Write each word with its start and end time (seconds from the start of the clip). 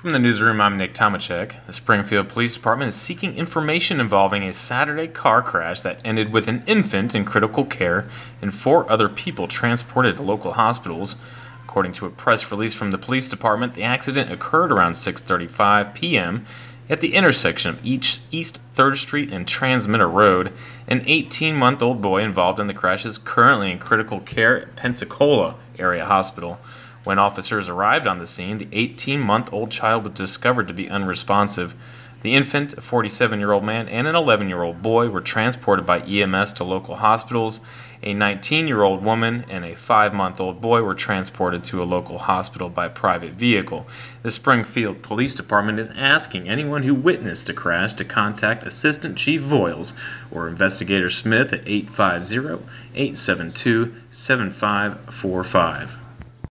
From 0.00 0.12
the 0.12 0.18
newsroom, 0.18 0.62
I'm 0.62 0.78
Nick 0.78 0.94
Tomachek. 0.94 1.56
The 1.66 1.74
Springfield 1.74 2.30
Police 2.30 2.54
Department 2.54 2.88
is 2.88 2.94
seeking 2.94 3.36
information 3.36 4.00
involving 4.00 4.44
a 4.44 4.52
Saturday 4.54 5.06
car 5.06 5.42
crash 5.42 5.82
that 5.82 6.00
ended 6.06 6.32
with 6.32 6.48
an 6.48 6.62
infant 6.66 7.14
in 7.14 7.26
critical 7.26 7.66
care 7.66 8.06
and 8.40 8.54
four 8.54 8.90
other 8.90 9.10
people 9.10 9.46
transported 9.46 10.16
to 10.16 10.22
local 10.22 10.54
hospitals. 10.54 11.16
According 11.64 11.92
to 11.92 12.06
a 12.06 12.10
press 12.10 12.50
release 12.50 12.72
from 12.72 12.92
the 12.92 12.96
police 12.96 13.28
department, 13.28 13.74
the 13.74 13.82
accident 13.82 14.32
occurred 14.32 14.72
around 14.72 14.92
6:35 14.92 15.92
p.m. 15.92 16.46
at 16.88 17.02
the 17.02 17.14
intersection 17.14 17.68
of 17.68 17.84
East 17.84 18.58
3rd 18.72 18.96
Street 18.96 19.30
and 19.30 19.46
Transmitter 19.46 20.08
Road. 20.08 20.50
An 20.88 21.00
18-month-old 21.00 22.00
boy 22.00 22.22
involved 22.22 22.58
in 22.58 22.68
the 22.68 22.72
crash 22.72 23.04
is 23.04 23.18
currently 23.18 23.70
in 23.70 23.78
critical 23.78 24.20
care 24.20 24.62
at 24.62 24.76
Pensacola 24.76 25.56
Area 25.78 26.06
Hospital. 26.06 26.58
When 27.02 27.18
officers 27.18 27.70
arrived 27.70 28.06
on 28.06 28.18
the 28.18 28.26
scene, 28.26 28.58
the 28.58 28.68
18 28.72 29.20
month 29.20 29.48
old 29.54 29.70
child 29.70 30.04
was 30.04 30.12
discovered 30.12 30.68
to 30.68 30.74
be 30.74 30.90
unresponsive. 30.90 31.74
The 32.20 32.34
infant, 32.34 32.74
a 32.74 32.82
47 32.82 33.38
year 33.40 33.52
old 33.52 33.64
man, 33.64 33.88
and 33.88 34.06
an 34.06 34.14
11 34.14 34.50
year 34.50 34.62
old 34.62 34.82
boy 34.82 35.08
were 35.08 35.22
transported 35.22 35.86
by 35.86 36.00
EMS 36.00 36.52
to 36.54 36.64
local 36.64 36.96
hospitals. 36.96 37.60
A 38.02 38.12
19 38.12 38.68
year 38.68 38.82
old 38.82 39.02
woman 39.02 39.46
and 39.48 39.64
a 39.64 39.74
5 39.74 40.12
month 40.12 40.42
old 40.42 40.60
boy 40.60 40.82
were 40.82 40.92
transported 40.92 41.64
to 41.64 41.82
a 41.82 41.84
local 41.84 42.18
hospital 42.18 42.68
by 42.68 42.88
private 42.88 43.32
vehicle. 43.32 43.86
The 44.22 44.30
Springfield 44.30 45.00
Police 45.00 45.34
Department 45.34 45.78
is 45.78 45.90
asking 45.96 46.50
anyone 46.50 46.82
who 46.82 46.94
witnessed 46.94 47.48
a 47.48 47.54
crash 47.54 47.94
to 47.94 48.04
contact 48.04 48.66
Assistant 48.66 49.16
Chief 49.16 49.40
Voiles 49.40 49.94
or 50.30 50.48
Investigator 50.48 51.08
Smith 51.08 51.54
at 51.54 51.62
850 51.66 52.62
872 52.94 53.94
7545. 54.10 55.96